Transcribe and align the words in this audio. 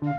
Komiði 0.00 0.12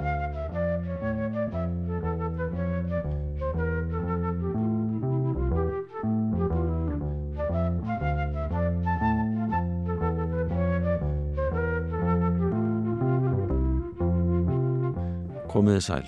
sæl. 15.81 16.05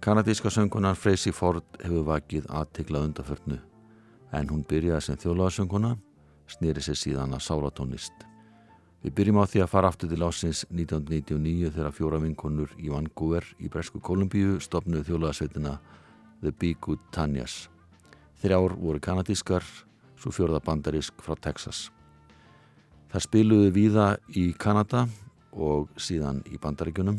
Kanadíska 0.00 0.50
söngunar 0.50 0.94
Freysi 0.94 1.32
Ford 1.34 1.64
hefur 1.82 2.06
vakið 2.06 2.46
aðtiklað 2.46 3.08
undaförnu 3.08 3.58
en 4.30 4.46
hún 4.46 4.62
byrjaði 4.62 5.02
sem 5.08 5.18
þjólaðsönguna, 5.18 5.96
snýri 6.46 6.78
sér 6.78 6.94
síðan 6.94 7.34
að 7.34 7.48
sálatónist. 7.50 8.31
Við 9.02 9.14
byrjum 9.18 9.40
á 9.42 9.50
því 9.50 9.60
að 9.64 9.70
fara 9.72 9.88
aftur 9.90 10.10
til 10.12 10.22
ásins 10.22 10.60
1999 10.70 11.72
þegar 11.74 11.94
fjóra 11.96 12.18
vinkonur 12.22 12.70
í 12.78 12.86
Vancouver 12.92 13.42
í 13.58 13.66
Bresku 13.66 13.98
Kolumbíu 13.98 14.60
stopnuð 14.62 15.08
þjólaðsveitina 15.08 15.72
The 16.38 16.52
Be 16.54 16.76
Good 16.78 17.00
Tanyas. 17.10 17.66
Þrjár 18.38 18.76
voru 18.78 19.00
kanadískar, 19.02 19.66
svo 20.14 20.30
fjörða 20.30 20.60
bandarisk 20.62 21.18
frá 21.18 21.34
Texas. 21.34 21.88
Það 23.10 23.24
spiluðu 23.26 23.72
víða 23.74 24.06
í 24.38 24.52
Kanada 24.54 25.08
og 25.50 25.90
síðan 25.98 26.38
í 26.46 26.60
bandaríkunum 26.62 27.18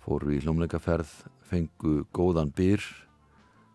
fóru 0.00 0.32
í 0.32 0.40
hljómleikaferð, 0.40 1.10
fengu 1.44 2.06
góðan 2.16 2.48
byr 2.56 2.80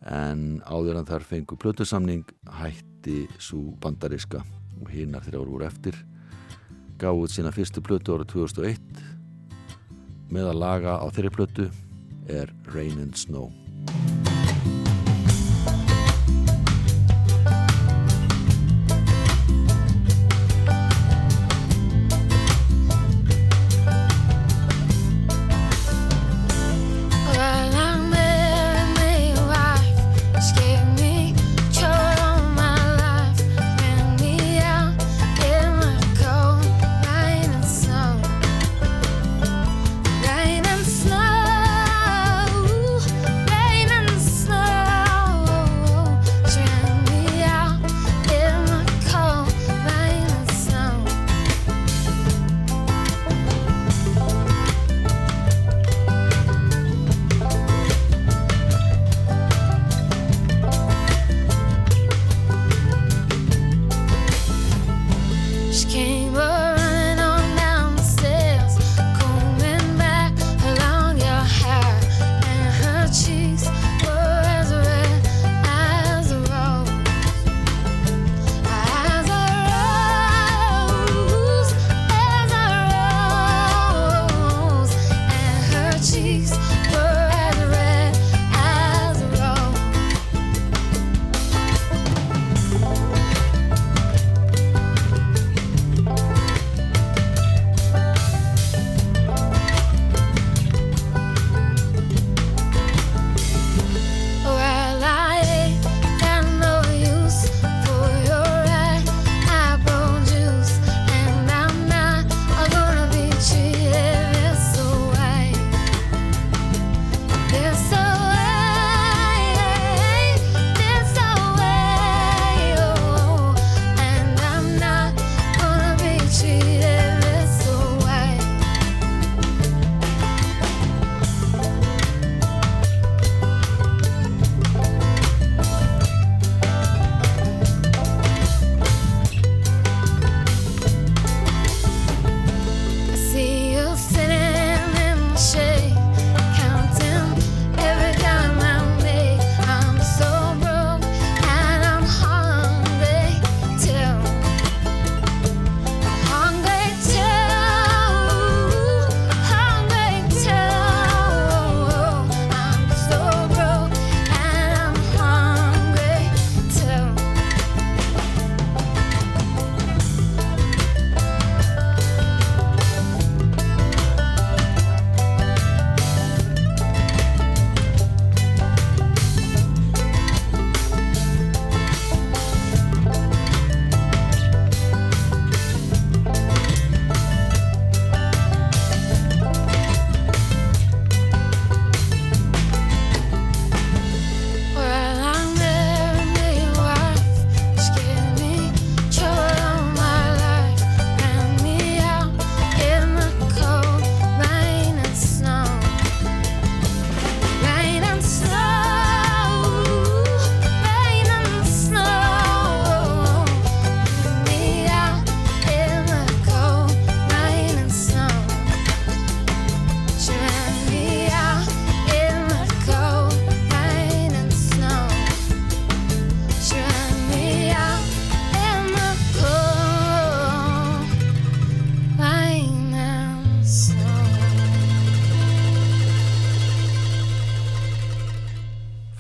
en 0.09 0.63
áður 0.65 1.03
en 1.03 1.11
þar 1.11 1.27
fengu 1.29 1.59
plötusamning 1.61 2.25
hætti 2.57 3.27
svo 3.37 3.77
bandariska 3.85 4.41
og 4.81 4.89
hinnar 4.89 5.21
þrjár 5.29 5.53
voru 5.53 5.69
eftir 5.69 6.01
gáðuð 7.03 7.33
sína 7.33 7.51
fyrstu 7.51 7.83
plötu 7.83 8.15
ára 8.15 8.27
2001 8.27 8.79
með 10.33 10.53
að 10.53 10.61
laga 10.61 10.95
á 11.03 11.05
þeirri 11.11 11.35
plötu 11.35 11.67
er 12.31 12.53
Rain 12.71 13.01
and 13.03 13.19
Snow 13.19 13.62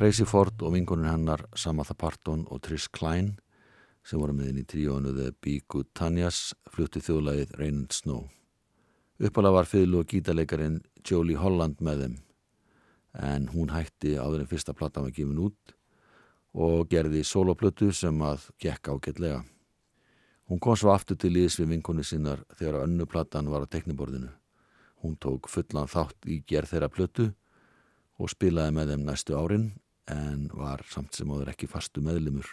Tracy 0.03 0.25
Ford 0.27 0.59
og 0.67 0.73
vingunum 0.73 1.07
hennar 1.07 1.45
Samantha 1.55 1.93
Parton 1.95 2.41
og 2.51 2.59
Trish 2.65 2.89
Klein 2.91 3.29
sem 4.03 4.19
voru 4.19 4.33
með 4.35 4.49
inn 4.49 4.57
í 4.59 4.63
tríónu 4.67 5.13
The 5.15 5.53
Good 5.71 5.93
Tanyas 5.95 6.39
flutti 6.67 6.99
þjóðlægið 6.99 7.53
Rain 7.55 7.77
and 7.77 7.93
Snow. 7.95 8.25
Uppalega 9.23 9.55
var 9.55 9.69
fylg 9.71 9.95
og 10.01 10.09
gítaleikarin 10.11 10.81
Jolie 11.07 11.39
Holland 11.39 11.79
með 11.79 12.01
þeim 12.03 12.17
en 13.29 13.47
hún 13.53 13.71
hætti 13.71 14.17
áður 14.19 14.43
en 14.43 14.49
fyrsta 14.51 14.75
platta 14.75 15.05
var 15.05 15.13
gefin 15.15 15.39
út 15.39 15.71
og 16.51 16.91
gerði 16.91 17.21
soloplötu 17.23 17.93
sem 17.95 18.19
að 18.27 18.49
gekk 18.59 18.89
ágætlega. 18.91 19.45
Hún 20.51 20.59
kom 20.59 20.75
svo 20.75 20.91
aftur 20.91 21.15
til 21.15 21.31
íðs 21.45 21.61
við 21.61 21.77
vinkonu 21.77 22.03
sinnar 22.03 22.43
þegar 22.57 22.89
önnuplattan 22.89 23.47
var 23.47 23.63
á 23.63 23.71
tekniborðinu. 23.71 24.33
Hún 24.99 25.15
tók 25.15 25.47
fullan 25.47 25.87
þátt 25.87 26.27
í 26.27 26.41
gerð 26.43 26.75
þeirra 26.75 26.91
plötu 26.91 27.29
og 28.19 28.35
spilaði 28.35 28.75
með 28.75 28.91
þeim 28.91 29.07
næstu 29.07 29.39
árin 29.39 29.71
en 30.11 30.49
var 30.53 30.83
samt 30.91 31.15
sem 31.15 31.29
áður 31.31 31.53
ekki 31.53 31.69
fastu 31.71 32.03
meðlimur. 32.03 32.47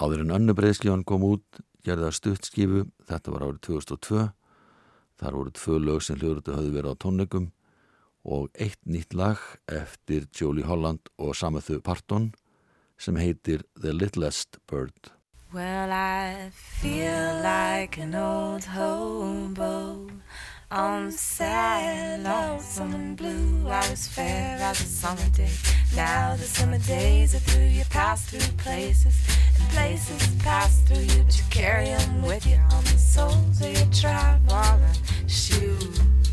Áður 0.00 0.24
en 0.24 0.36
önnubreiðskífan 0.38 1.04
kom 1.06 1.24
út 1.26 1.62
gerði 1.86 2.06
það 2.08 2.18
stuttskifu, 2.18 2.84
þetta 3.08 3.34
var 3.34 3.46
árið 3.46 3.60
2002. 3.68 4.28
Þar 5.22 5.38
voru 5.38 5.54
tvö 5.58 5.78
lög 5.82 6.02
sem 6.02 6.18
hljóðrötu 6.18 6.54
höfðu 6.56 6.76
verið 6.76 6.94
á 6.94 7.02
tónleikum 7.02 7.48
og 8.22 8.50
eitt 8.54 8.78
nýtt 8.86 9.14
lag 9.18 9.40
eftir 9.70 10.28
Jolie 10.34 10.66
Holland 10.66 11.10
og 11.18 11.34
Samathu 11.38 11.80
Parton 11.82 12.30
sem 12.98 13.18
heitir 13.18 13.66
The 13.80 13.92
Littlest 13.94 14.58
Bird. 14.70 15.10
Well, 15.52 15.92
I 15.92 16.50
feel 16.54 17.42
like 17.42 17.98
an 17.98 18.14
old 18.14 18.64
hobo 18.64 20.08
on 20.72 21.12
sad, 21.12 22.22
lonesome 22.22 22.94
and 22.94 23.16
blue. 23.16 23.68
I 23.68 23.90
was 23.90 24.08
fair 24.08 24.56
as 24.58 24.80
a 24.80 24.84
summer 24.84 25.28
day. 25.36 25.50
Now 25.94 26.34
the 26.34 26.44
summer 26.44 26.78
days 26.78 27.34
are 27.34 27.40
through. 27.40 27.64
You 27.64 27.84
pass 27.90 28.24
through 28.24 28.56
places, 28.56 29.14
and 29.60 29.68
places 29.70 30.26
pass 30.38 30.80
through 30.80 31.02
you, 31.02 31.24
but 31.24 31.36
you 31.36 31.44
carry 31.50 31.86
them 31.86 32.22
with 32.22 32.46
you 32.46 32.56
on 32.56 32.84
the 32.84 32.98
soles 32.98 33.60
of 33.60 33.76
your 33.76 33.92
traveling 33.92 34.94
shoes. 35.26 36.31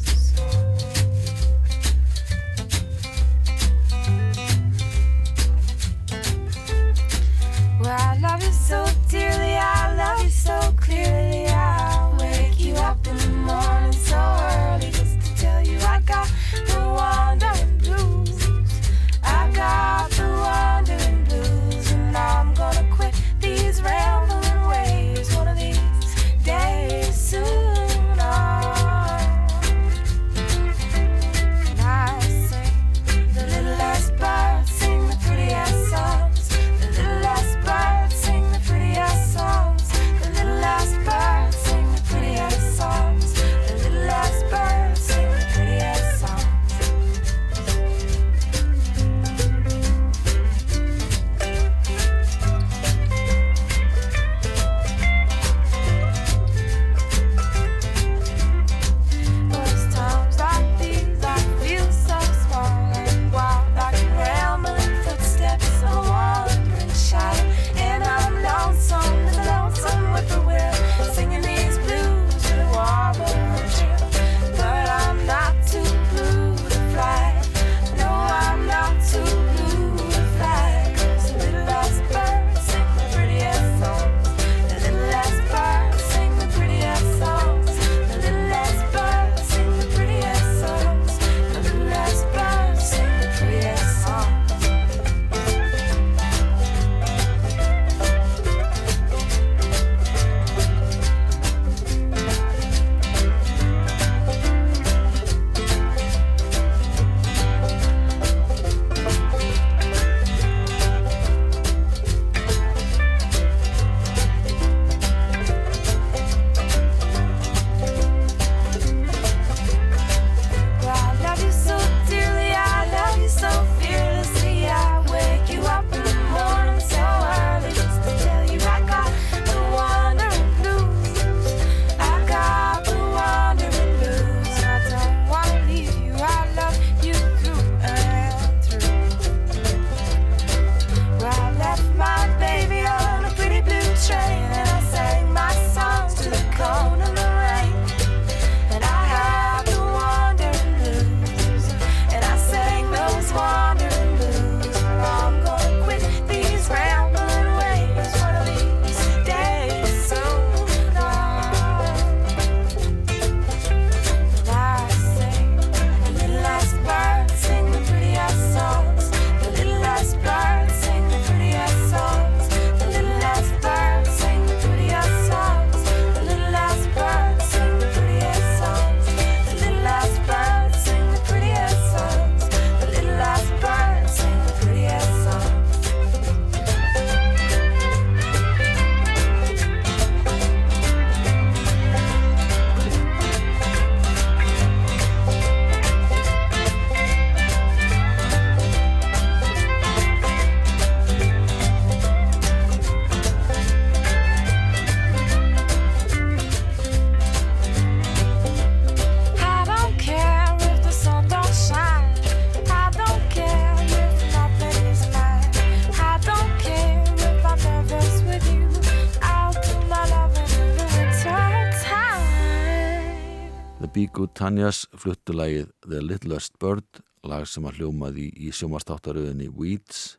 Tanyas 224.49 224.87
fluttu 224.97 225.35
lagið 225.35 225.67
The 225.85 225.99
Littlest 226.01 226.55
Bird, 226.57 227.03
lag 227.21 227.43
sem 227.45 227.67
að 227.69 227.83
hljómaði 227.83 228.23
í 228.33 228.47
sjómarstáttaröðinni 228.57 229.45
Weeds 229.53 230.15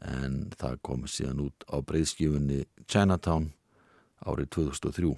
en 0.00 0.46
það 0.56 0.78
kom 0.86 1.02
síðan 1.04 1.42
út 1.44 1.66
á 1.68 1.76
breyðskjöfunni 1.84 2.62
Chinatown 2.88 3.50
árið 4.24 4.48
2003. 4.56 5.10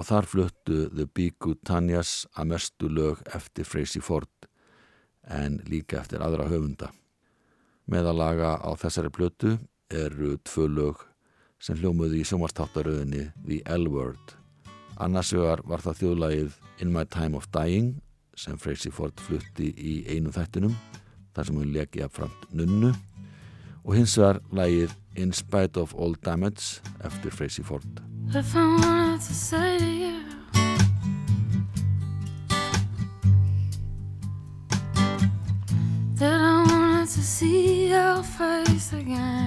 og 0.00 0.08
þar 0.08 0.28
fluttu 0.32 0.78
The 0.94 1.04
Be 1.04 1.26
Good 1.36 1.60
Tanyas 1.68 2.24
að 2.32 2.48
mestu 2.54 2.88
lög 2.88 3.20
eftir 3.36 3.68
Freysi 3.68 4.00
Ford 4.00 4.48
en 5.28 5.60
líka 5.68 6.00
eftir 6.00 6.24
aðra 6.24 6.48
höfunda. 6.48 6.88
Meðalaga 7.84 8.56
á 8.64 8.72
þessari 8.80 9.12
blötu 9.12 9.58
eru 9.92 10.38
tvö 10.40 10.70
lög 10.72 11.04
sem 11.60 11.76
hljómuði 11.76 12.24
í 12.24 12.32
sjómarstáttaröðinni 12.32 13.28
The 13.44 13.60
L-Word. 13.76 14.38
Annars 14.96 15.36
vegar 15.36 15.60
var 15.68 15.84
það 15.84 16.00
þjóðlagið 16.00 16.58
In 16.80 16.92
My 16.92 17.04
Time 17.04 17.36
of 17.36 17.50
Dying 17.52 18.00
sem 18.36 18.56
Freysi 18.56 18.88
Ford 18.90 19.12
flutti 19.20 19.68
í 19.76 19.94
einu 20.08 20.32
þættinum 20.32 20.72
þar 21.36 21.46
sem 21.46 21.58
hún 21.60 21.72
leki 21.74 22.00
að 22.04 22.14
framt 22.16 22.46
nunnu. 22.56 22.94
Og 23.84 23.96
hins 23.98 24.16
vegar 24.16 24.40
lagið 24.52 24.96
In 25.20 25.34
Spite 25.36 25.80
of 25.80 25.92
All 25.94 26.16
Damage 26.24 26.80
eftir 27.04 27.34
Freysi 27.36 27.64
Ford. 27.66 28.00
If 28.32 28.54
I 28.56 28.64
wanted 28.64 29.20
to 29.26 29.34
say 29.34 29.78
to 29.78 29.84
you. 29.84 30.16
That 36.16 36.40
I 36.40 36.64
wanted 36.64 37.08
to 37.08 37.22
see 37.22 37.90
your 37.90 38.22
face 38.22 38.92
again, 38.92 39.39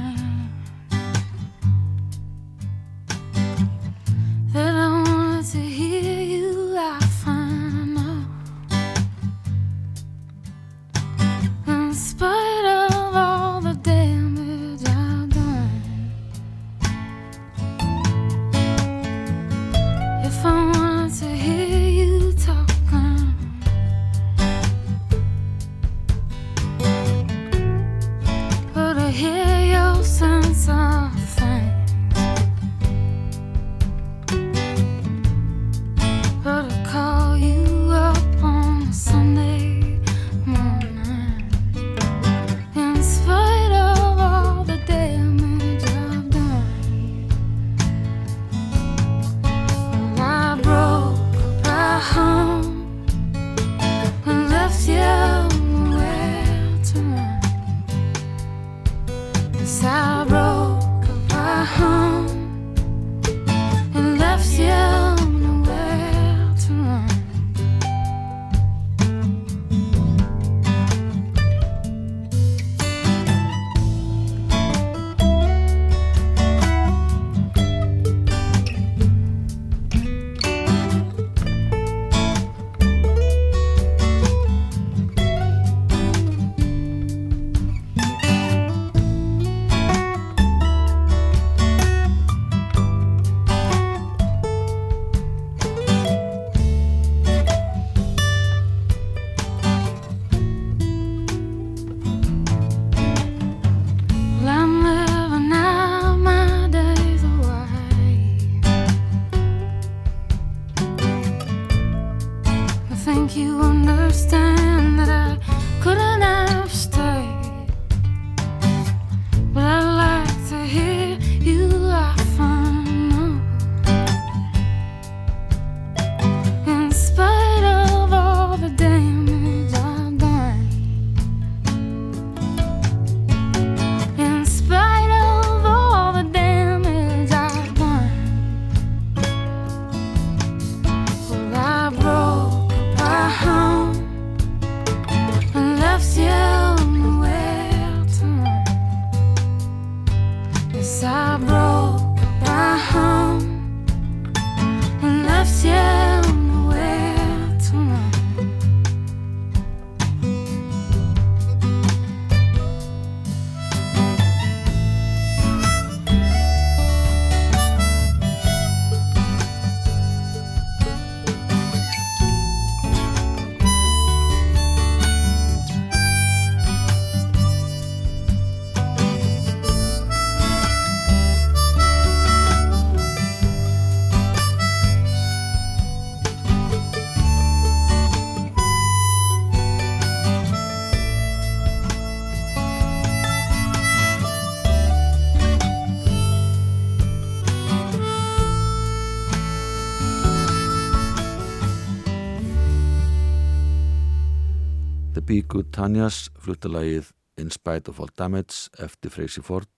Good 205.54 205.68
Tanyas 205.70 206.32
fluttalagið 206.42 207.12
In 207.38 207.52
Spite 207.54 207.92
of 207.92 208.00
All 208.02 208.10
Damage 208.18 208.72
eftir 208.82 209.12
Freysi 209.14 209.44
Ford 209.46 209.70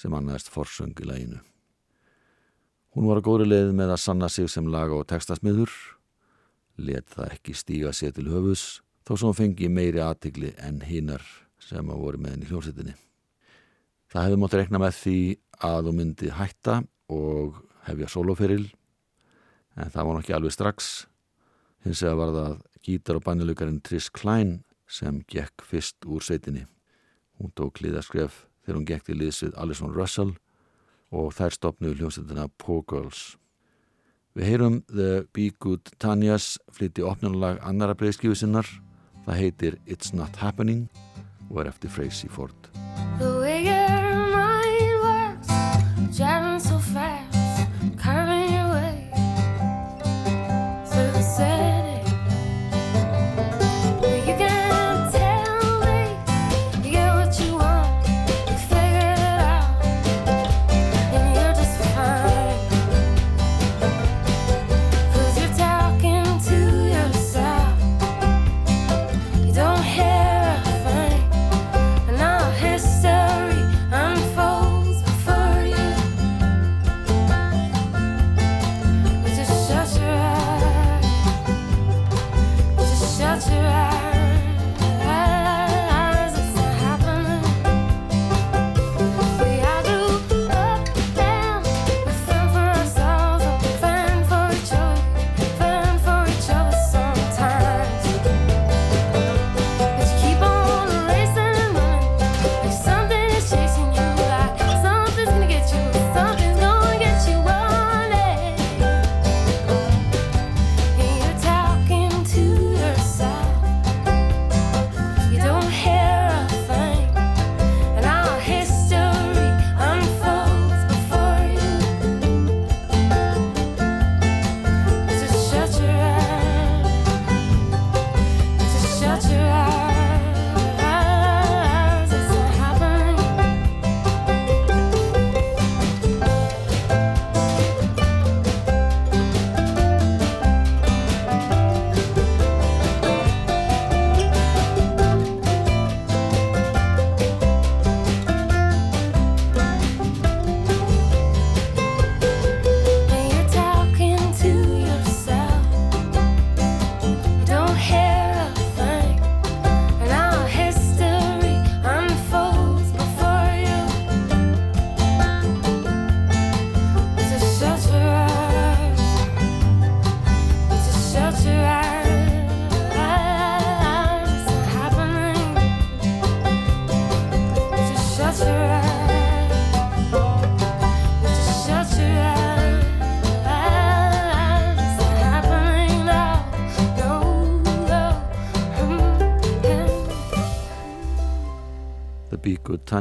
sem 0.00 0.14
annaðist 0.16 0.48
forsöng 0.48 0.94
í 0.96 1.04
laginu. 1.04 1.42
Hún 2.96 3.10
var 3.10 3.20
að 3.20 3.26
góri 3.26 3.48
leið 3.50 3.74
með 3.76 3.92
að 3.92 4.00
sanna 4.00 4.30
sig 4.32 4.48
sem 4.48 4.70
laga 4.72 4.96
og 4.96 5.04
textasmiður, 5.12 5.68
let 6.80 7.12
það 7.12 7.36
ekki 7.36 7.58
stíga 7.60 7.92
sér 7.92 8.16
til 8.16 8.30
höfus 8.32 8.80
þó 9.04 9.12
sem 9.12 9.28
hún 9.28 9.38
fengi 9.42 9.68
meiri 9.68 10.00
aðtigli 10.00 10.54
en 10.56 10.80
hinnar 10.88 11.28
sem 11.60 11.84
að 11.84 12.00
voru 12.06 12.24
með 12.24 12.38
henni 12.38 12.48
í 12.48 12.52
hljómsveitinni. 12.54 12.98
Það 14.08 14.28
hefði 14.30 14.40
mótt 14.40 14.60
rekna 14.62 14.84
með 14.86 14.98
því 15.04 15.20
að 15.68 15.90
hún 15.90 16.00
myndi 16.00 16.32
hætta 16.40 16.82
og 17.12 17.64
hefja 17.90 18.14
soloferil 18.16 18.70
en 19.76 19.90
það 19.92 20.04
var 20.06 20.22
nokkið 20.22 20.40
alveg 20.40 20.60
strax 20.62 20.94
hins 21.84 22.00
vegar 22.00 22.22
var 22.24 22.38
það 22.40 22.62
gítar 22.88 23.20
og 23.20 23.28
bannilugarinn 23.28 23.82
Trish 23.84 24.08
Klein 24.08 24.62
sem 24.94 25.20
gekk 25.30 25.64
fyrst 25.66 26.06
úr 26.06 26.22
sveitinni. 26.22 26.66
Hún 27.38 27.52
tók 27.58 27.82
liðaskref 27.82 28.44
þegar 28.64 28.78
hún 28.78 28.88
gekk 28.88 29.08
til 29.08 29.18
liðs 29.20 29.42
við 29.44 29.56
Alison 29.60 29.94
Russell 29.94 30.34
og 31.14 31.34
þær 31.36 31.56
stopnuðu 31.56 31.98
hljómsveitina 32.00 32.48
Poor 32.58 32.84
Girls. 32.90 33.34
Við 34.34 34.50
heyrum 34.50 34.80
The 34.90 35.26
Be 35.34 35.50
Good 35.62 35.94
Tanyas 36.02 36.56
flytti 36.74 37.04
opnunalag 37.06 37.60
annara 37.62 37.94
breyðskifu 37.98 38.38
sinnar. 38.38 38.66
Það 39.24 39.40
heitir 39.40 39.78
It's 39.86 40.14
Not 40.14 40.42
Happening 40.42 40.88
og 41.50 41.62
er 41.62 41.70
eftir 41.70 41.92
Freysi 41.94 42.30
Ford. 42.30 42.93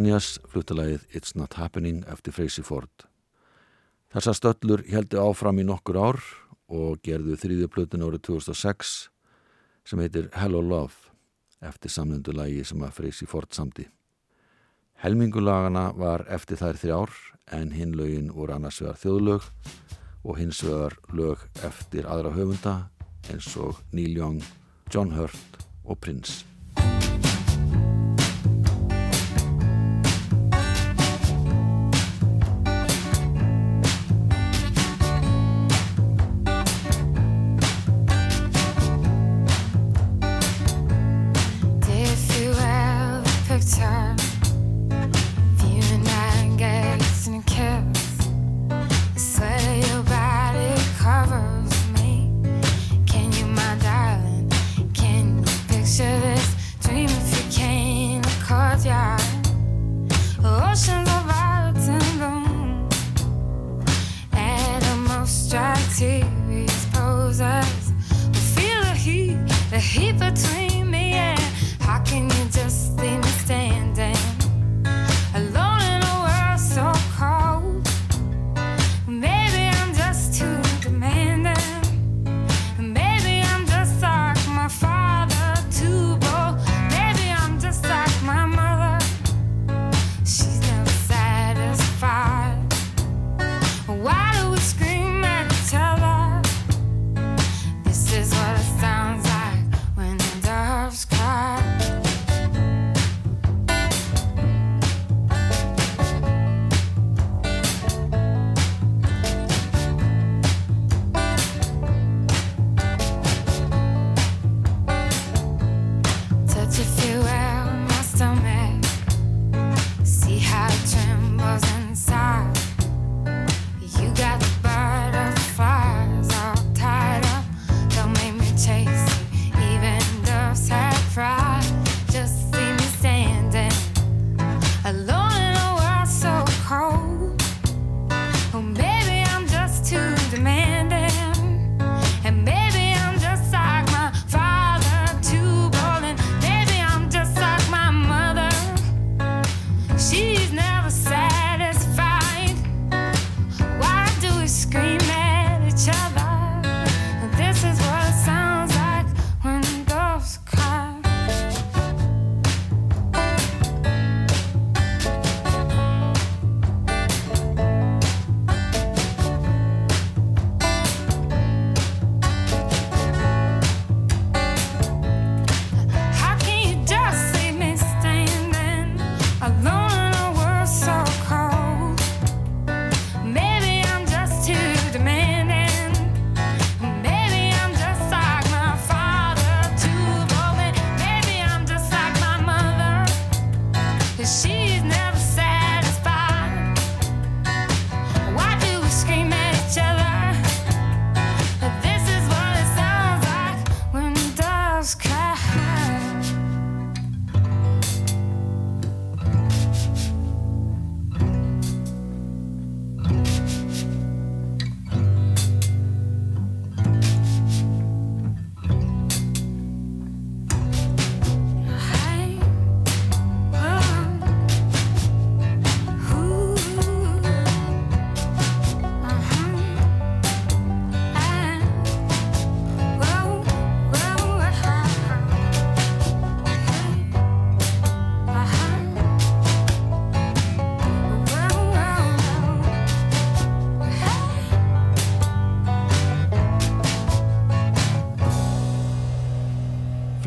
Tanyas 0.04 0.34
fluttalagið 0.52 1.04
It's 1.16 1.32
Not 1.40 1.54
Happening 1.56 2.02
eftir 2.12 2.34
Freysi 2.36 2.60
Ford. 2.60 3.06
Þessar 4.12 4.36
stöllur 4.36 4.82
heldi 4.92 5.16
áfram 5.16 5.62
í 5.62 5.64
nokkur 5.64 5.96
ár 5.96 6.20
og 6.68 7.00
gerðu 7.08 7.38
þrýðju 7.40 7.70
plötun 7.72 8.04
árið 8.04 8.26
2006 8.28 8.92
sem 9.88 10.04
heitir 10.04 10.28
Hello 10.36 10.60
Love 10.60 11.14
eftir 11.64 11.96
samlendulagi 11.96 12.68
sem 12.68 12.84
að 12.84 13.00
Freysi 13.00 13.30
Ford 13.32 13.56
samti. 13.56 13.88
Helmingulagana 15.00 15.94
var 15.96 16.28
eftir 16.28 16.60
þær 16.60 16.84
þrjár 16.84 17.18
en 17.56 17.72
hinlaugin 17.72 18.34
voru 18.36 18.60
annars 18.60 18.84
vegar 18.84 19.00
þjóðlög 19.06 19.52
og 20.28 20.42
hins 20.44 20.66
vegar 20.68 21.00
lög 21.16 21.48
eftir 21.64 22.12
aðra 22.12 22.36
höfunda 22.36 22.80
eins 23.32 23.54
og 23.56 23.80
Neil 23.96 24.20
Young, 24.20 24.44
John 24.92 25.16
Hurt 25.16 25.64
og 25.88 26.04
Prince. 26.04 26.44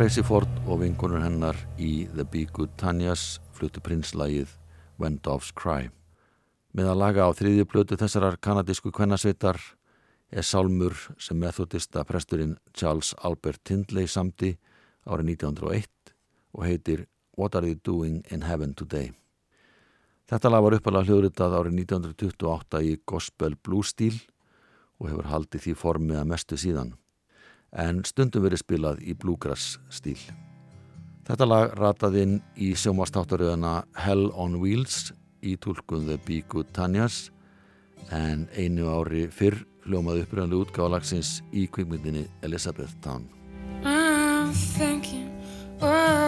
Freysi 0.07 0.23
Ford 0.23 0.59
og 0.71 0.85
vinkonur 0.85 1.19
hennar 1.19 1.57
í 1.83 2.05
The 2.13 2.23
Be 2.31 2.45
Good 2.55 2.77
Tanyas 2.79 3.41
fluttu 3.57 3.81
prinslægið 3.83 4.53
When 5.03 5.17
Doves 5.19 5.49
Cry. 5.51 5.89
Með 6.71 6.91
að 6.93 7.01
laga 7.01 7.25
á 7.27 7.35
þriðju 7.35 7.65
plötu 7.67 7.97
þessarar 7.99 8.37
kanadísku 8.39 8.93
kvennasveitar 8.95 9.59
er 10.31 10.47
sálmur 10.47 10.95
sem 11.19 11.41
methodista 11.43 12.05
presturinn 12.07 12.53
Charles 12.71 13.17
Albert 13.19 13.65
Tindley 13.67 14.07
samti 14.07 14.53
árið 15.11 15.33
1901 15.41 16.13
og 16.55 16.63
heitir 16.69 17.03
What 17.35 17.59
Are 17.59 17.67
You 17.67 17.81
Doing 17.83 18.21
in 18.31 18.47
Heaven 18.47 18.77
Today? 18.79 19.11
Þetta 20.31 20.53
lag 20.53 20.63
var 20.69 20.77
uppalega 20.79 21.11
hljóðritað 21.11 21.57
árið 21.65 21.81
1928 21.81 22.85
í 22.93 22.95
gospel 23.03 23.59
blues 23.59 23.91
stíl 23.91 24.23
og 25.03 25.11
hefur 25.11 25.33
haldið 25.35 25.67
því 25.67 25.77
formið 25.83 26.21
að 26.23 26.31
mestu 26.37 26.61
síðan 26.63 26.95
en 27.73 28.03
stundum 28.07 28.45
verið 28.47 28.63
spilað 28.63 29.01
í 29.03 29.15
bluegrass 29.19 29.79
stíl. 29.91 30.19
Þetta 31.27 31.49
lag 31.49 31.73
rataði 31.75 32.23
inn 32.23 32.35
í 32.63 32.71
sjómastáttaröðuna 32.79 33.81
Hell 34.05 34.29
on 34.31 34.61
Wheels 34.63 35.11
í 35.43 35.57
tólkun 35.59 36.07
The 36.07 36.21
Be 36.23 36.43
Good 36.47 36.71
Tanyas 36.77 37.33
en 38.15 38.47
einu 38.55 38.87
ári 38.93 39.27
fyrr 39.35 39.59
hljómaði 39.87 40.27
uppröðanlega 40.27 40.69
útgáðalagsins 40.69 41.41
í 41.55 41.67
kvikmyndinni 41.71 42.27
Elizabeth 42.47 42.95
Town. 43.03 43.27
I'm 43.83 44.53
thinking 44.53 45.31
of 45.81 46.26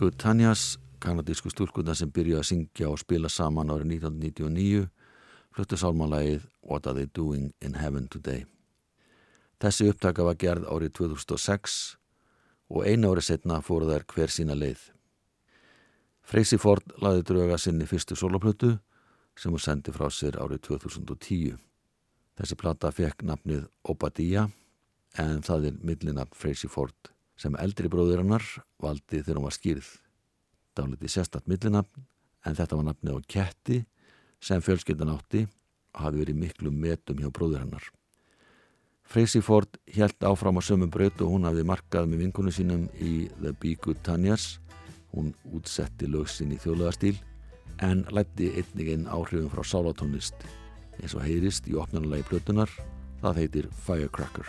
Good 0.00 0.14
Tanyas, 0.16 0.78
kanadísku 0.98 1.50
stúlkuna 1.52 1.92
sem 1.92 2.08
byrjuði 2.08 2.38
að 2.40 2.46
syngja 2.48 2.86
og 2.88 3.02
spila 3.02 3.28
saman 3.28 3.68
árið 3.68 3.90
1999, 3.98 4.86
fluttu 5.52 5.76
sálmanlægið 5.76 6.46
What 6.64 6.88
Are 6.88 6.96
They 6.96 7.10
Doing 7.18 7.50
in 7.60 7.76
Heaven 7.76 8.06
Today. 8.08 8.46
Þessi 9.60 9.90
upptaka 9.92 10.24
var 10.24 10.38
gerð 10.40 10.64
árið 10.72 10.94
2006 11.02 11.76
og 12.72 12.88
einu 12.88 13.12
árið 13.12 13.28
setna 13.28 13.60
fóru 13.60 13.90
þær 13.92 14.08
hver 14.14 14.32
sína 14.32 14.56
leið. 14.56 14.88
Freysi 16.24 16.56
Ford 16.56 16.96
laði 17.04 17.28
drauga 17.34 17.60
sinni 17.60 17.84
fyrstu 17.84 18.16
soloplötu 18.16 18.78
sem 19.36 19.52
hún 19.52 19.60
sendi 19.60 19.92
frá 19.92 20.08
sér 20.08 20.40
árið 20.40 20.64
2010. 20.70 21.60
Þessi 22.40 22.62
plata 22.64 22.88
fekk 22.88 23.28
nafnið 23.28 23.68
Obadiah 23.84 24.48
en 25.20 25.44
það 25.44 25.74
er 25.74 25.80
millinafn 25.84 26.32
Freysi 26.40 26.72
Ford 26.72 27.12
sem 27.40 27.56
eldri 27.56 27.88
bróðir 27.88 28.20
hennar 28.22 28.44
valdi 28.82 29.22
þegar 29.22 29.40
hún 29.40 29.48
var 29.48 29.56
skýrð. 29.56 29.88
Dálítið 30.76 31.14
sérstatt 31.14 31.48
millinafn 31.50 32.04
en 32.46 32.56
þetta 32.56 32.76
var 32.76 32.90
nafnið 32.90 33.16
á 33.16 33.20
ketti 33.34 33.80
sem 34.40 34.62
fjölskyldan 34.64 35.14
átti 35.14 35.46
og 35.94 36.04
hafi 36.04 36.22
verið 36.22 36.40
miklu 36.40 36.72
metum 36.72 37.20
hjá 37.20 37.30
bróðir 37.32 37.64
hennar. 37.64 37.88
Freysi 39.10 39.40
Ford 39.42 39.80
hjælt 39.90 40.22
áfram 40.22 40.60
á 40.60 40.62
sömum 40.62 40.90
braut 40.92 41.18
og 41.18 41.32
hún 41.32 41.48
hafði 41.48 41.64
markað 41.66 42.06
með 42.12 42.22
vinkunum 42.26 42.54
sínum 42.54 42.86
í 42.94 43.26
The 43.40 43.50
Be 43.58 43.74
Good 43.74 44.04
Tanyas. 44.06 44.60
Hún 45.10 45.32
útsetti 45.50 46.06
lögsin 46.06 46.54
í 46.54 46.60
þjóðlegastíl 46.62 47.16
en 47.82 48.04
lætti 48.14 48.52
einnig 48.54 48.94
einn 48.94 49.10
áhrifum 49.10 49.50
frá 49.50 49.66
sálatónlist 49.66 50.46
eins 51.00 51.16
og 51.16 51.24
heyrist 51.26 51.66
í 51.66 51.74
opnarnalagi 51.74 52.28
plötunar. 52.30 52.70
Það 53.20 53.42
heitir 53.42 53.70
Firecracker. 53.82 54.46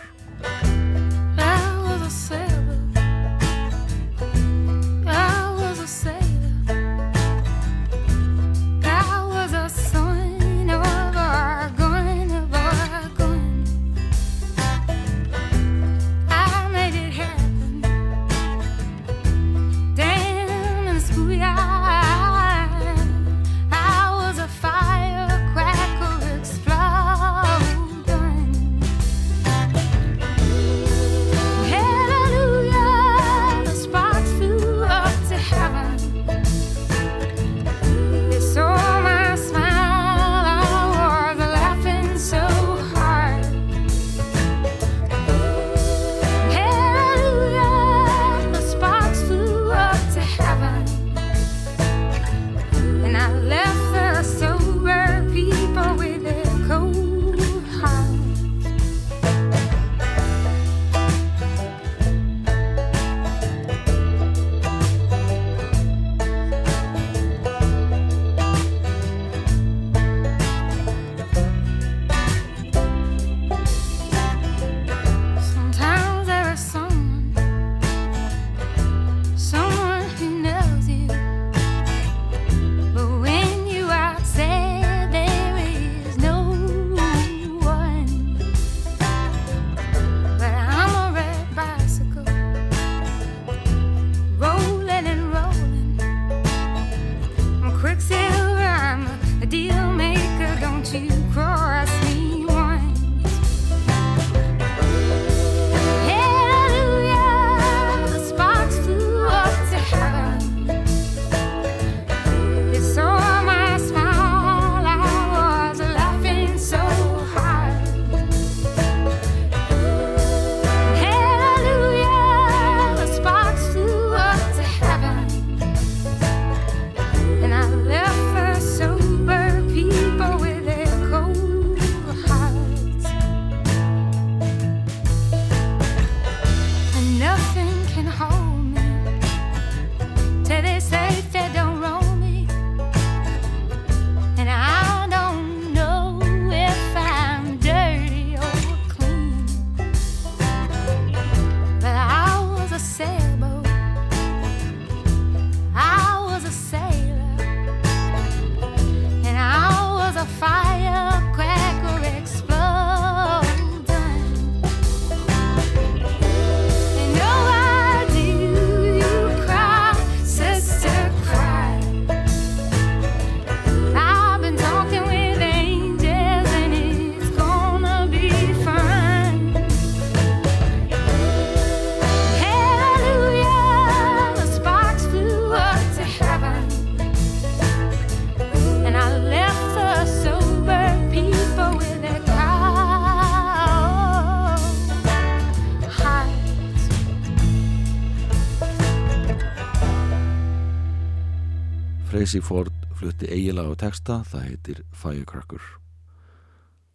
Tracy 202.32 202.46
Ford 202.48 202.84
flutti 202.96 203.26
eigilag 203.28 203.66
og 203.68 203.74
texta, 203.82 204.22
það 204.24 204.44
heitir 204.46 204.78
Firecracker. 204.96 205.60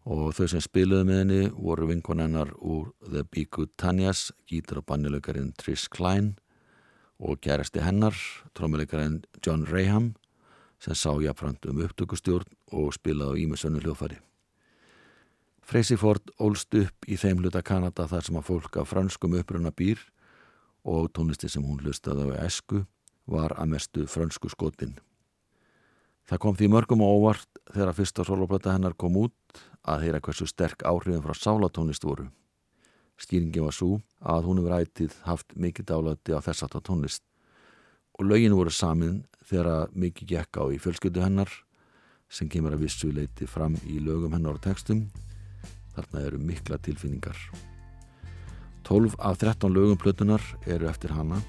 Og 0.09 0.31
þau 0.33 0.47
sem 0.49 0.63
spiluðu 0.65 1.05
með 1.05 1.19
henni 1.21 1.51
voru 1.53 1.85
vinkonennar 1.91 2.55
úr 2.57 2.87
The 3.03 3.21
Be 3.21 3.43
Good 3.45 3.75
Tanyas, 3.77 4.31
gítar 4.49 4.79
og 4.81 4.87
bannilökarinn 4.89 5.51
Trish 5.53 5.93
Klein 5.93 6.31
og 7.21 7.37
gerasti 7.45 7.85
hennar, 7.85 8.17
trómuleikarinn 8.57 9.19
John 9.45 9.69
Rayham, 9.69 10.15
sem 10.81 10.97
sá 10.97 11.13
jafnframt 11.21 11.69
um 11.69 11.85
upptökustjórn 11.85 12.57
og 12.73 12.97
spilaði 12.97 13.37
á 13.37 13.41
ímessönnu 13.45 13.85
hljófari. 13.85 14.17
Freysi 15.61 16.01
Ford 16.01 16.33
ólst 16.41 16.73
upp 16.81 17.05
í 17.05 17.13
þeim 17.13 17.45
hluta 17.45 17.61
Kanada 17.61 18.09
þar 18.09 18.25
sem 18.25 18.41
að 18.41 18.49
fólk 18.49 18.81
af 18.81 18.89
franskum 18.89 19.37
uppruna 19.37 19.69
býr 19.69 20.01
og 20.81 21.11
tónlisti 21.13 21.45
sem 21.45 21.61
hún 21.61 21.85
hlustaði 21.85 22.33
á 22.33 22.41
esku 22.49 22.87
var 23.29 23.53
að 23.53 23.77
mestu 23.77 24.09
fransku 24.09 24.49
skotin. 24.49 24.97
Það 26.27 26.41
kom 26.43 26.57
því 26.59 26.67
mörgum 26.73 27.03
og 27.05 27.21
óvart 27.21 27.59
þegar 27.71 27.95
fyrsta 27.95 28.25
soloplata 28.27 28.73
hennar 28.73 28.97
kom 28.99 29.15
út 29.15 29.61
að 29.87 30.03
heyra 30.03 30.19
hversu 30.19 30.47
sterk 30.49 30.83
áhrifin 30.83 31.23
frá 31.23 31.31
sálatónlist 31.37 32.03
voru. 32.03 32.27
Skýringi 33.17 33.63
var 33.63 33.73
svo 33.73 34.01
að 34.19 34.49
hún 34.49 34.59
hefur 34.59 34.75
ætið 34.75 35.15
haft 35.23 35.55
mikið 35.55 35.87
dálæti 35.93 36.35
á 36.35 36.43
þess 36.43 36.67
aftar 36.67 36.83
tónlist 36.83 37.23
og 38.19 38.27
lögin 38.27 38.57
voru 38.57 38.73
samin 38.73 39.23
þegar 39.47 39.71
að 39.71 39.95
mikið 40.03 40.33
gekk 40.33 40.59
á 40.59 40.63
í 40.67 40.81
fjölskyldu 40.83 41.23
hennar 41.23 41.53
sem 42.27 42.49
kemur 42.51 42.75
að 42.75 42.83
vissu 42.83 43.13
leiti 43.15 43.47
fram 43.47 43.77
í 43.87 44.01
lögum 44.03 44.35
hennar 44.35 44.59
og 44.59 44.63
textum. 44.67 45.07
Þarna 45.95 46.25
eru 46.27 46.41
mikla 46.43 46.77
tilfinningar. 46.83 47.37
12 48.83 49.15
af 49.19 49.39
13 49.39 49.71
lögum 49.71 49.99
plötunar 49.99 50.43
eru 50.67 50.91
eftir 50.91 51.15
hana 51.15 51.39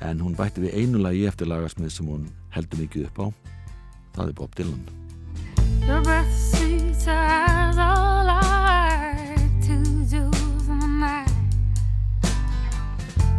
en 0.00 0.24
hún 0.24 0.36
bætti 0.36 0.64
við 0.64 0.80
einu 0.80 1.04
lagi 1.04 1.26
eftir 1.28 1.52
lagasmið 1.52 1.92
sem 1.92 2.08
hún 2.08 2.30
heldur 2.56 2.80
mikið 2.80 3.10
upp 3.10 3.20
á. 3.20 3.26
Það 4.14 4.28
er 4.28 4.32
Bob 4.32 4.54
Dylan. 4.56 4.82
Breath 6.04 7.06
as 7.06 7.78
all. 7.78 8.14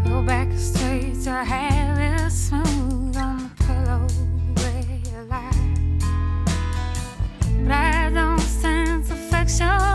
Your 0.06 0.24
back 0.24 0.48
straight, 0.56 1.26
your 1.26 1.44
hair 1.44 2.26
is 2.26 2.48
smooth 2.48 3.18
on 3.18 3.38
the 3.38 3.64
pillow 3.64 4.08
where 4.56 4.84
you 5.04 5.20
lie. 5.28 5.52
But 7.64 7.72
I 7.72 8.12
don't 8.14 8.40
sense 8.40 9.10
affection 9.10 9.94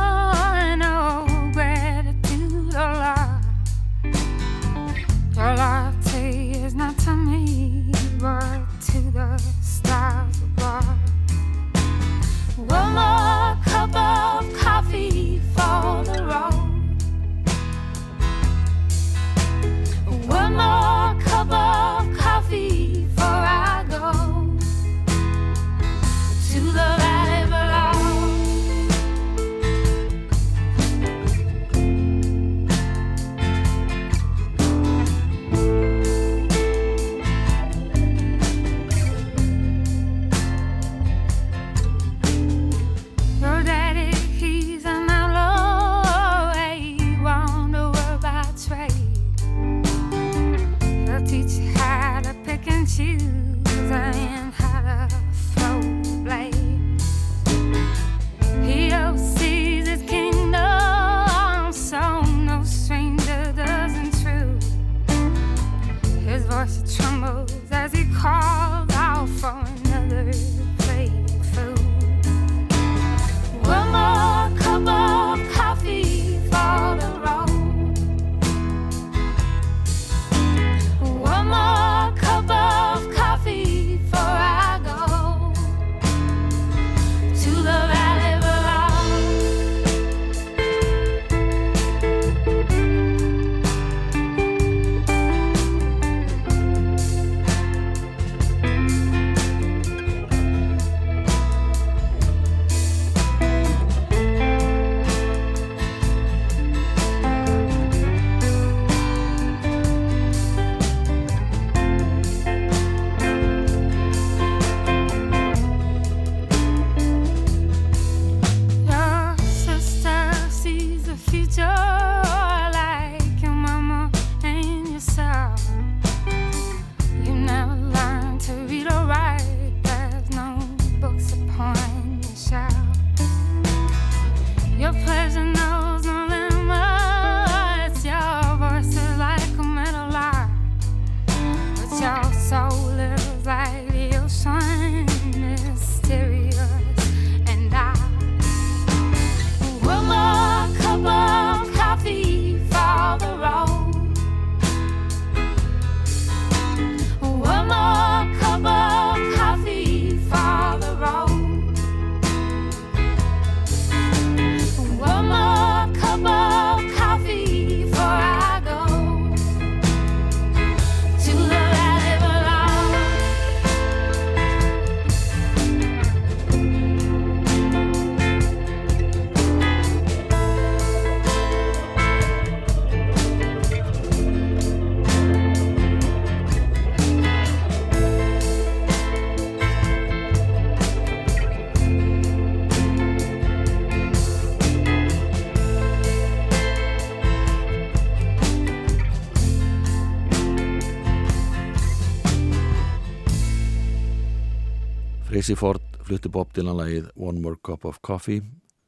Freysi 205.51 205.59
Ford 205.59 205.97
flutti 206.07 206.31
Bob 206.31 206.53
Dylan 206.55 206.77
lagið 206.79 207.09
One 207.19 207.41
More 207.43 207.59
Cup 207.59 207.83
of 207.89 207.97
Coffee 208.07 208.45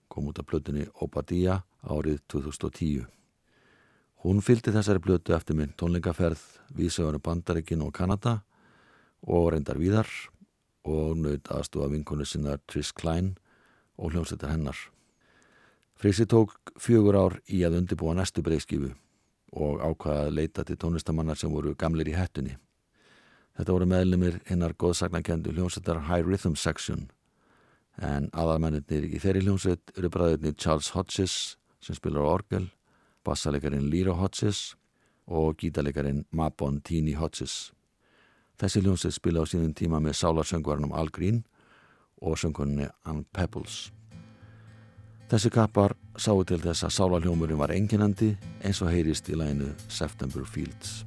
kom 0.07 0.29
út 0.31 0.39
af 0.39 0.47
plötunni 0.47 0.85
Obadiah 1.03 1.65
árið 1.83 2.21
2010. 2.31 3.09
Hún 4.23 4.39
fylgdi 4.47 4.71
þessari 4.71 5.03
plötu 5.03 5.35
eftir 5.35 5.59
minn 5.59 5.75
tónleikaferð 5.75 6.39
Vísöðunum 6.79 7.25
Bandaríkin 7.27 7.83
og 7.83 7.91
Kanada 7.99 8.45
og 9.27 9.51
reyndar 9.57 9.83
víðar 9.83 10.07
og 10.87 11.19
naut 11.19 11.51
aðstofa 11.51 11.91
vinkonu 11.91 12.23
sinna 12.23 12.55
Triss 12.63 12.95
Klein 12.95 13.35
og 13.99 14.15
hljómsveitar 14.15 14.55
hennar. 14.55 14.79
Freysi 15.99 16.31
tók 16.31 16.55
fjögur 16.79 17.19
ár 17.19 17.41
í 17.51 17.65
að 17.67 17.81
undirbúa 17.81 18.15
næstu 18.15 18.39
breyðskifu 18.47 18.95
og 19.59 19.83
ákvaða 19.83 20.29
að 20.29 20.37
leita 20.39 20.63
til 20.63 20.79
tónlistamannar 20.79 21.43
sem 21.43 21.51
voru 21.51 21.75
gamlir 21.75 22.15
í 22.15 22.15
hettunni. 22.15 22.55
Þetta 23.57 23.75
voru 23.75 23.89
meðlumir 23.89 24.39
hinnar 24.49 24.73
góðsagnakendu 24.81 25.53
hljómsveitar 25.53 26.07
High 26.09 26.25
Rhythm 26.25 26.55
Section 26.57 27.11
en 28.01 28.31
aðalmennir 28.33 29.05
í 29.05 29.21
þeirri 29.21 29.43
hljómsveit 29.45 29.93
eru 29.99 30.09
bræðirni 30.13 30.55
Charles 30.57 30.93
Hodges 30.97 31.35
sem 31.83 31.97
spilar 31.99 32.25
á 32.25 32.33
orgel, 32.33 32.71
bassalegarin 33.27 33.91
Lira 33.93 34.15
Hodges 34.17 34.73
og 35.27 35.59
gítalegarin 35.61 36.25
Mabon 36.31 36.81
Tini 36.81 37.13
Hodges. 37.19 37.73
Þessi 38.57 38.81
hljómsveit 38.81 39.19
spila 39.19 39.45
á 39.45 39.47
sínum 39.49 39.75
tíma 39.77 40.01
með 40.01 40.17
sálarsöngvarnum 40.23 40.95
Al 40.97 41.13
Green 41.13 41.43
og 42.23 42.39
söngvarninni 42.41 42.89
Ann 43.05 43.27
Pebbles. 43.35 43.91
Þessi 45.29 45.53
kappar 45.53 45.97
sáu 46.17 46.45
til 46.45 46.61
þess 46.61 46.85
að 46.89 46.97
sálarhljómurinn 46.99 47.61
var 47.61 47.73
enginandi 47.73 48.35
eins 48.65 48.83
og 48.85 48.93
heyrist 48.93 49.29
í 49.33 49.37
læginu 49.37 49.73
September 49.89 50.45
Fields. 50.45 51.03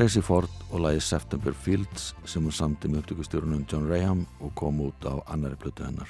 Freysi 0.00 0.22
Ford 0.24 0.48
og 0.72 0.80
lagi 0.80 1.00
September 1.04 1.52
Fields 1.52 2.14
sem 2.24 2.40
hún 2.40 2.54
samti 2.56 2.88
með 2.88 3.02
upptökustjórunum 3.02 3.66
John 3.68 3.84
Raham 3.84 4.22
og 4.40 4.54
kom 4.56 4.78
út 4.80 5.04
á 5.04 5.20
annari 5.28 5.58
plötu 5.60 5.84
hennar. 5.84 6.08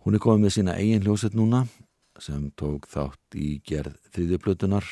Hún 0.00 0.16
er 0.16 0.22
komið 0.24 0.46
með 0.46 0.54
sína 0.54 0.76
eigin 0.80 1.04
hljóset 1.04 1.36
núna 1.36 1.66
sem 2.16 2.46
tók 2.56 2.88
þátt 2.88 3.36
í 3.36 3.58
gerð 3.60 3.98
þriðjuplötunar 4.14 4.88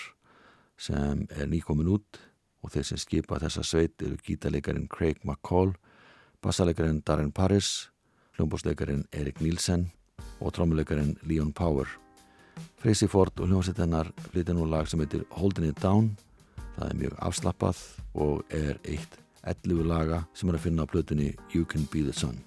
sem 0.77 1.23
er 1.33 1.49
nýkomin 1.49 1.89
út 1.95 2.21
og 2.61 2.75
þeir 2.75 2.85
sem 2.91 3.01
skipa 3.01 3.41
þessa 3.41 3.65
sveit 3.65 3.97
eru 4.05 4.21
gítaleikarin 4.21 4.85
Craig 4.93 5.25
McCall, 5.25 5.73
bassaleikarin 6.45 7.01
Darren 7.01 7.33
Paris, 7.33 7.89
hljómbósleikarin 8.37 9.07
Erik 9.09 9.41
Nielsen 9.41 9.89
og 10.37 10.53
trómuleikarin 10.53 11.17
Leon 11.25 11.57
Power. 11.57 11.89
Freysi 12.77 13.09
Ford 13.09 13.33
og 13.41 13.49
hljómsveit 13.49 13.81
hennar 13.81 14.13
flytja 14.29 14.53
nú 14.53 14.69
lag 14.69 14.85
sem 14.85 15.01
heitir 15.01 15.25
Holding 15.33 15.73
It 15.73 15.81
Down 15.81 16.13
Það 16.75 16.89
er 16.89 16.99
mjög 17.03 17.15
afslappað 17.29 17.83
og 18.25 18.43
er 18.55 18.79
eitt 18.85 19.21
11 19.45 19.85
laga 19.89 20.25
sem 20.35 20.49
er 20.49 20.59
að 20.59 20.65
finna 20.67 20.89
á 20.89 20.91
plötunni 20.91 21.31
You 21.53 21.65
Can 21.69 21.89
Be 21.93 22.07
The 22.07 22.15
Sun. 22.17 22.41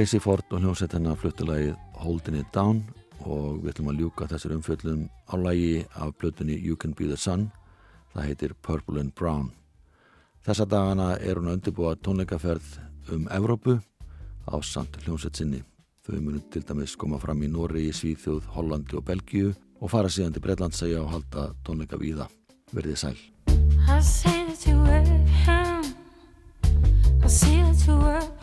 Tracy 0.00 0.16
Ford 0.16 0.54
og 0.56 0.62
hljómsveit 0.62 0.94
hennar 0.96 1.18
fluttilagið 1.20 1.74
Holding 2.00 2.38
It 2.38 2.54
Down 2.56 2.78
og 3.20 3.58
við 3.60 3.74
ætlum 3.74 3.90
að 3.90 3.98
ljúka 4.00 4.28
þessar 4.30 4.54
umfjöllum 4.54 5.02
á 5.28 5.34
lagi 5.36 5.82
af 5.92 6.14
plötunni 6.16 6.56
You 6.56 6.72
Can 6.80 6.94
Be 6.96 7.04
The 7.04 7.18
Sun. 7.20 7.50
Það 8.14 8.24
heitir 8.30 8.54
Purple 8.64 9.02
and 9.02 9.12
Brown. 9.12 9.50
Þessa 10.40 10.64
dagana 10.72 11.10
er 11.20 11.36
hún 11.36 11.50
að 11.52 11.58
undirbúa 11.58 11.92
tónleikaferð 12.00 12.80
um 13.12 13.28
Evrópu 13.28 13.76
á 14.48 14.56
samt 14.64 14.96
hljómsveit 15.04 15.36
sinni. 15.36 15.60
Þau 16.08 16.16
munum 16.16 16.48
til 16.48 16.64
dæmis 16.64 16.96
koma 16.96 17.20
fram 17.20 17.44
í 17.44 17.52
Nóri, 17.52 17.92
Svíþjóð, 17.92 18.48
Hollandi 18.56 18.96
og 18.96 19.04
Belgíu 19.04 19.52
og 19.52 19.92
fara 19.92 20.08
síðan 20.08 20.32
til 20.32 20.48
Breitlandsæja 20.48 21.04
og 21.04 21.12
halda 21.12 21.50
tónleika 21.60 22.00
víða. 22.00 22.32
Verðið 22.72 23.02
sæl. 23.04 23.18
I 23.84 24.00
see 24.00 24.46
that 24.48 24.64
you 24.64 24.80
were. 24.80 25.04
I 27.20 27.28
see 27.28 27.60
that 27.60 27.84
you 27.86 28.00
were 28.00 28.39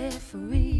carefree. 0.00 0.79